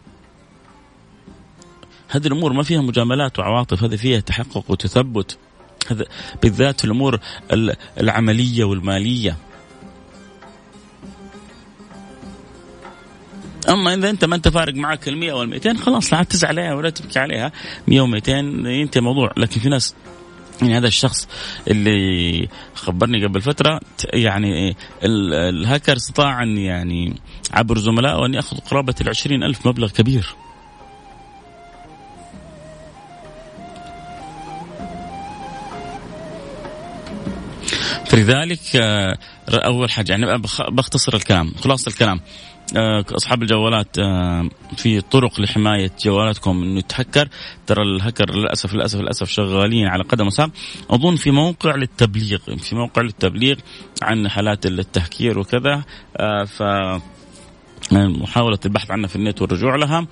هذه 2.09 2.27
الأمور 2.27 2.53
ما 2.53 2.63
فيها 2.63 2.81
مجاملات 2.81 3.39
وعواطف 3.39 3.83
هذه 3.83 3.97
فيها 3.97 4.21
تحقق 4.21 4.71
وتثبت. 4.71 5.39
هذا 5.91 6.05
بالذات 6.43 6.85
الأمور 6.85 7.21
العملية 8.01 8.65
والمالية. 8.65 9.37
أما 13.69 13.95
إذا 13.95 14.11
أنت 14.11 14.25
ما 14.25 14.37
أنت 14.37 14.49
فارق 14.49 14.75
معك 14.75 15.09
ال 15.09 15.17
100 15.17 15.33
وال 15.33 15.49
200 15.49 15.77
خلاص 15.77 16.13
لا 16.13 16.23
تزعل 16.23 16.59
عليها 16.59 16.75
ولا 16.75 16.91
تبكي 16.91 17.19
عليها. 17.19 17.53
100 17.89 18.01
و200 18.01 18.29
ينتهي 18.29 18.99
الموضوع 18.99 19.33
لكن 19.37 19.61
في 19.61 19.69
ناس 19.69 19.95
يعني 20.63 20.77
هذا 20.77 20.87
الشخص 20.87 21.29
اللي 21.71 22.49
خبرني 22.75 23.27
قبل 23.27 23.41
فترة 23.41 23.81
يعني 24.05 24.77
الهاكر 25.05 25.97
استطاع 25.97 26.43
أن 26.43 26.59
يعني 26.59 27.15
عبر 27.53 27.79
زملائه 27.79 28.27
أن 28.27 28.35
يأخذ 28.35 28.57
قرابة 28.57 28.95
العشرين 29.01 29.43
ألف 29.43 29.67
مبلغ 29.67 29.91
كبير. 29.91 30.46
فلذلك 38.17 38.77
أول 39.49 39.91
حاجة 39.91 40.11
يعني 40.11 40.43
بختصر 40.69 41.17
الكلام 41.17 41.53
خلاصة 41.65 41.89
الكلام. 41.89 42.21
أصحاب 43.17 43.43
الجوالات 43.43 43.97
في 44.77 45.01
طرق 45.01 45.41
لحماية 45.41 45.91
جوالاتكم 46.05 46.63
إنه 46.63 46.79
يتهكر. 46.79 47.29
ترى 47.67 47.83
الهكر 47.83 48.35
للأسف 48.35 48.75
للأسف 48.75 49.01
للأسف 49.01 49.29
شغالين 49.29 49.87
على 49.87 50.03
قدم 50.03 50.27
وساق. 50.27 50.51
أظن 50.91 51.17
في 51.17 51.31
موقع 51.31 51.75
للتبليغ 51.75 52.39
في 52.39 52.75
موقع 52.75 53.03
للتبليغ 53.03 53.57
عن 54.03 54.29
حالات 54.29 54.67
التهكير 54.67 55.39
وكذا. 55.39 55.85
ف 56.47 56.63
محاولة 57.93 58.59
البحث 58.67 58.91
عنها 58.91 59.09
في 59.09 59.17
النت 59.17 59.43
والرجوع 59.43 59.77
لها. 59.77 60.07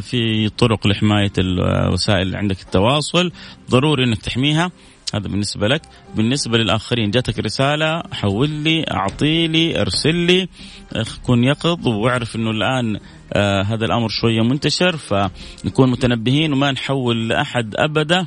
في 0.00 0.48
طرق 0.48 0.86
لحماية 0.86 1.32
الوسائل 1.38 2.36
عندك 2.36 2.62
التواصل 2.62 3.32
ضروري 3.70 4.04
أنك 4.04 4.22
تحميها. 4.22 4.70
هذا 5.14 5.28
بالنسبة 5.28 5.68
لك. 5.68 5.82
بالنسبة 6.16 6.58
للآخرين 6.58 7.10
جاتك 7.10 7.38
رسالة 7.38 8.02
حول 8.12 8.50
لي 8.50 8.84
أعطي 8.90 9.46
لي 9.46 9.80
أرسل 9.80 10.14
لي 10.14 10.48
كن 11.22 11.44
يقظ 11.44 11.88
وأعرف 11.88 12.36
أنه 12.36 12.50
الآن 12.50 12.98
آه 13.32 13.62
هذا 13.62 13.84
الأمر 13.84 14.08
شوية 14.08 14.42
منتشر 14.42 14.96
فنكون 14.96 15.90
متنبهين 15.90 16.52
وما 16.52 16.72
نحول 16.72 17.28
لأحد 17.28 17.74
أبدا. 17.76 18.26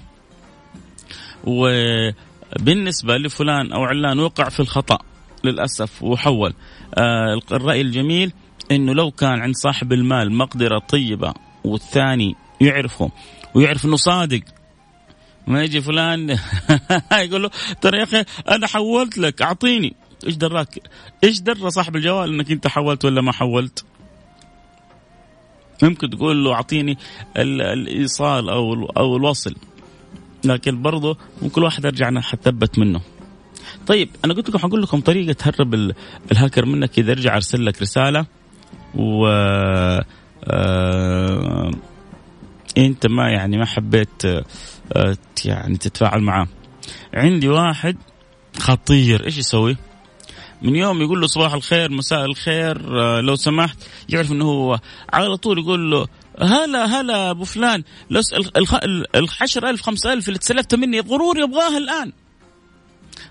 وبالنسبة 1.43 3.17
لفلان 3.17 3.71
أو 3.71 3.83
علان 3.83 4.19
وقع 4.19 4.49
في 4.49 4.59
الخطأ 4.59 4.97
للأسف 5.43 6.03
وحول. 6.03 6.53
آه 6.95 7.39
الرأي 7.51 7.81
الجميل 7.81 8.33
أنه 8.71 8.93
لو 8.93 9.11
كان 9.11 9.41
عند 9.41 9.55
صاحب 9.55 9.93
المال 9.93 10.31
مقدرة 10.37 10.79
طيبة 10.79 11.33
والثاني 11.63 12.35
يعرفه 12.61 13.11
ويعرف 13.55 13.85
أنه 13.85 13.95
صادق 13.95 14.41
ما 15.47 15.63
يجي 15.63 15.81
فلان 15.81 16.29
يقول 17.25 17.43
له 17.43 17.49
ترى 17.81 17.97
يا 17.97 18.03
أخي 18.03 18.23
أنا 18.49 18.67
حولت 18.67 19.17
لك 19.17 19.41
أعطيني. 19.41 19.95
إيش 20.27 20.35
دراك 20.35 20.79
إيش 21.23 21.39
درى 21.39 21.71
صاحب 21.71 21.95
الجوال 21.95 22.33
إنك 22.33 22.51
أنت 22.51 22.67
حولت 22.67 23.05
ولا 23.05 23.21
ما 23.21 23.31
حولت؟ 23.31 23.85
ممكن 25.83 26.09
تقول 26.09 26.43
له 26.43 26.53
أعطيني 26.53 26.97
الإيصال 27.37 28.49
أو 28.49 28.85
أو 28.85 29.17
الوصل. 29.17 29.55
لكن 30.45 30.81
برضه 30.81 31.17
كل 31.51 31.63
واحد 31.63 31.85
يرجع 31.85 32.21
حتثبت 32.21 32.79
منه. 32.79 33.01
طيب 33.87 34.09
أنا 34.25 34.33
قلت 34.33 34.49
لكم 34.49 34.57
حقول 34.57 34.81
لكم 34.81 35.01
طريقة 35.01 35.33
تهرب 35.33 35.93
الهاكر 36.31 36.65
منك 36.65 36.99
إذا 36.99 37.13
رجع 37.13 37.35
أرسل 37.35 37.65
لك 37.65 37.81
رسالة. 37.81 38.25
و 38.95 39.27
آه 40.45 41.71
أنت 42.77 43.07
ما 43.07 43.29
يعني 43.29 43.57
ما 43.57 43.65
حبيت 43.65 44.23
يعني 45.45 45.77
تتفاعل 45.77 46.21
معاه. 46.21 46.47
عندي 47.13 47.49
واحد 47.49 47.97
خطير. 48.59 49.25
إيش 49.25 49.37
يسوي؟ 49.37 49.77
من 50.61 50.75
يوم 50.75 51.01
يقول 51.01 51.21
له 51.21 51.27
صباح 51.27 51.53
الخير 51.53 51.91
مساء 51.91 52.25
الخير 52.25 52.81
لو 53.21 53.35
سمحت 53.35 53.77
يعرف 54.09 54.31
إنه 54.31 54.45
هو. 54.45 54.79
على 55.13 55.37
طول 55.37 55.59
يقول 55.59 55.91
له 55.91 56.07
هلا 56.41 56.85
هلا 56.85 57.29
أبو 57.29 57.43
فلان 57.43 57.83
لو 58.09 58.21
ألف 59.55 59.81
خمسة 59.81 60.13
ألف 60.13 60.27
اللي 60.27 60.39
تسلفت 60.39 60.75
مني 60.75 60.99
ضروري 60.99 61.43
ابغاها 61.43 61.77
الآن. 61.77 62.11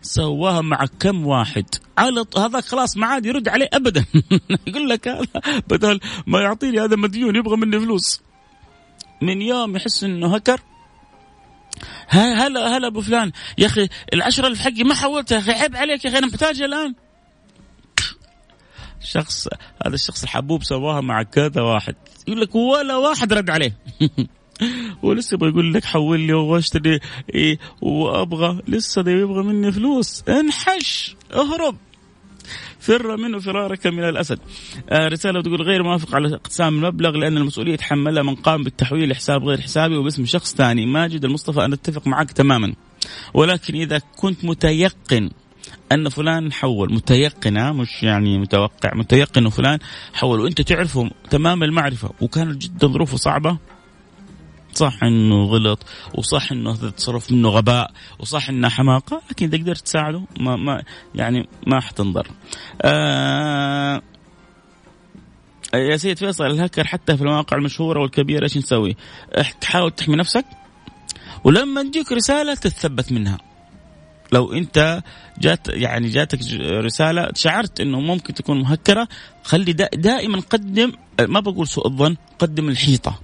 سواها 0.02 0.60
مع 0.60 0.84
كم 1.00 1.26
واحد؟ 1.26 1.64
على 1.98 2.24
هذاك 2.36 2.64
خلاص 2.64 2.96
ما 2.96 3.06
عاد 3.06 3.26
يرد 3.26 3.48
عليه 3.48 3.68
ابدا. 3.72 4.04
يقول 4.66 4.88
لك 4.88 5.08
هذا 5.08 5.26
بدل 5.68 6.00
ما 6.26 6.40
يعطيني 6.40 6.80
هذا 6.80 6.96
مديون 6.96 7.36
يبغى 7.36 7.56
مني 7.56 7.80
فلوس. 7.80 8.20
من 9.22 9.42
يوم 9.42 9.76
يحس 9.76 10.04
إنه 10.04 10.34
هكر 10.34 10.60
هلا 12.08 12.76
هلا 12.76 12.86
أبو 12.86 13.00
فلان. 13.00 13.32
يا 13.58 13.66
أخي 13.66 13.88
العشرة 14.12 14.46
اللي 14.46 14.56
في 14.56 14.62
حقي 14.62 14.84
ما 14.84 14.94
حولتها. 14.94 15.36
يا 15.36 15.40
أخي 15.40 15.52
عيب 15.52 15.76
عليك 15.76 16.04
يا 16.04 16.10
أخي 16.10 16.18
أنا 16.18 16.26
محتاجها 16.26 16.66
الآن. 16.66 16.94
شخص 19.00 19.48
هذا 19.86 19.94
الشخص 19.94 20.22
الحبوب 20.22 20.64
سواها 20.64 21.00
مع 21.00 21.22
كذا 21.22 21.62
واحد. 21.62 21.94
يقول 22.28 22.40
لك 22.40 22.54
ولا 22.54 22.96
واحد 22.96 23.32
رد 23.32 23.50
عليه. 23.50 23.76
ولسه 25.02 25.36
بيقول 25.36 25.74
لك 25.74 25.84
حول 25.84 26.20
لي 26.20 26.32
واشتري 26.32 27.00
إيه 27.34 27.58
وأبغى 27.80 28.62
لسه 28.68 29.00
يبغى 29.00 29.42
مني 29.42 29.72
فلوس. 29.72 30.24
انحش 30.28 31.16
اهرب. 31.34 31.76
فر 32.83 33.16
منه 33.16 33.38
فرارك 33.38 33.87
من 33.87 34.05
الأسد. 34.05 34.38
آه 34.90 35.09
رسالة 35.09 35.42
تقول 35.42 35.62
غير 35.62 35.83
موافق 35.83 36.14
على 36.14 36.35
اقسام 36.35 36.75
المبلغ 36.75 37.11
لأن 37.11 37.37
المسؤولية 37.37 37.73
يتحملها 37.73 38.23
من 38.23 38.35
قام 38.35 38.62
بالتحويل 38.62 39.09
لحساب 39.09 39.45
غير 39.45 39.61
حسابي 39.61 39.97
وباسم 39.97 40.25
شخص 40.25 40.55
ثاني، 40.55 40.87
ماجد 40.87 41.25
المصطفى 41.25 41.64
أنا 41.64 41.75
أتفق 41.75 42.07
معك 42.07 42.33
تماما. 42.33 42.75
ولكن 43.35 43.75
إذا 43.75 44.01
كنت 44.16 44.45
متيقن 44.45 45.31
أن 45.92 46.09
فلان 46.09 46.53
حول 46.53 46.95
متيقن 46.95 47.73
مش 47.73 48.03
يعني 48.03 48.38
متوقع 48.38 48.95
متيقن 48.95 49.49
فلان 49.49 49.79
حول 50.14 50.40
وأنت 50.40 50.61
تعرفه 50.61 51.11
تمام 51.31 51.62
المعرفة 51.62 52.11
وكانت 52.21 52.62
جدا 52.62 52.87
ظروفه 52.87 53.16
صعبة 53.16 53.59
صح 54.74 55.04
إنه 55.04 55.44
غلط 55.44 55.87
وصح 56.14 56.52
إنه 56.52 56.70
التصرف 56.70 57.32
منه 57.32 57.48
غباء 57.48 57.90
وصح 58.18 58.48
إنه 58.48 58.68
حماقة 58.68 59.22
لكن 59.30 59.46
إذا 59.46 59.58
قدرت 59.58 59.80
تساعده 59.80 60.22
ما 60.40 60.56
ما 60.56 60.82
يعني 61.14 61.48
ما 61.66 61.80
حتنضر. 61.80 62.26
آه 62.82 64.02
يا 65.74 65.96
سيد 65.96 66.18
فيصل 66.18 66.46
الهكر 66.46 66.87
حتى 66.87 67.16
في 67.16 67.22
المواقع 67.22 67.56
المشهورة 67.56 68.00
والكبيرة 68.00 68.42
إيش 68.42 68.56
نسوي؟ 68.56 68.96
تحاول 69.61 69.90
تحمي 69.90 70.16
نفسك 70.16 70.44
ولما 71.44 71.82
تجيك 71.82 72.12
رسالة 72.12 72.54
تتثبت 72.54 73.12
منها. 73.12 73.38
لو 74.32 74.52
أنت 74.52 75.02
جات 75.38 75.68
يعني 75.68 76.08
جاتك 76.08 76.38
رسالة 76.62 77.28
شعرت 77.35 77.80
إنه 77.80 78.00
ممكن 78.00 78.35
تكون 78.35 78.61
مهكرة 78.61 79.08
خلي 79.42 79.72
دائما 79.94 80.40
قدم 80.40 80.92
ما 81.20 81.40
بقول 81.40 81.68
سوء 81.68 81.87
الظن 81.87 82.16
قدم 82.38 82.68
الحيطة 82.68 83.20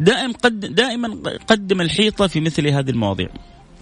دائما 0.00 0.32
قدم 0.32 0.74
دائما 0.74 1.08
قدم 1.46 1.80
الحيطة 1.80 2.26
في 2.26 2.40
مثل 2.40 2.66
هذه 2.66 2.90
المواضيع. 2.90 3.28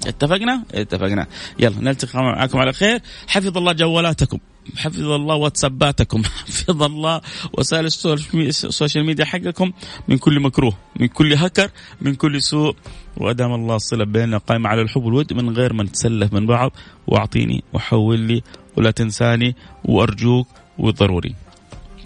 اتفقنا؟ 0.07 0.62
اتفقنا. 0.74 1.26
يلا 1.59 1.81
نلتقي 1.81 2.18
معكم 2.18 2.59
على 2.59 2.72
خير. 2.72 3.00
حفظ 3.29 3.57
الله 3.59 3.72
جوالاتكم. 3.72 4.38
حفظ 4.76 5.11
الله 5.11 5.35
واتساباتكم. 5.35 6.22
حفظ 6.46 6.83
الله 6.83 7.20
وسائل 7.52 7.87
ال 8.35 8.45
social 8.45 9.06
media 9.06 9.24
حقكم. 9.24 9.72
من 10.09 10.18
كل 10.18 10.40
مكروه 10.40 10.76
من 10.96 11.07
كل 11.07 11.35
هكر 11.35 11.70
من 12.00 12.14
كل 12.14 12.42
سوء. 12.42 12.76
وادام 13.16 13.55
الله 13.55 13.76
الصله 13.76 14.05
بيننا 14.05 14.38
قائمه 14.38 14.68
على 14.68 14.83
الحب 14.83 15.05
والود 15.05 15.33
من 15.33 15.57
غير 15.57 15.72
ما 15.72 15.83
نتسلف 15.83 16.33
من 16.33 16.46
بعض 16.46 16.72
واعطيني 17.07 17.64
وحول 17.72 18.18
لي 18.18 18.42
ولا 18.76 18.90
تنساني 18.90 19.57
وأرجوك 19.85 20.48
وضروري. 20.79 21.35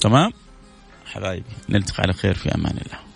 تمام؟ 0.01 0.31
حبايبي 1.07 1.45
نلتقي 1.69 2.03
على 2.03 2.13
خير 2.13 2.35
في 2.35 2.55
أمان 2.55 2.77
الله. 2.87 3.10